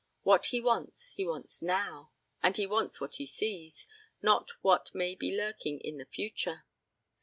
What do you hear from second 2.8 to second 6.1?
what he sees, not what may be lurking in the